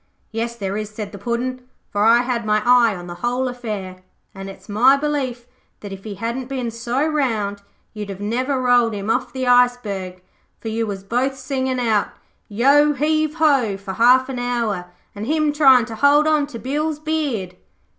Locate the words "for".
1.91-2.03, 10.59-10.69, 13.77-13.93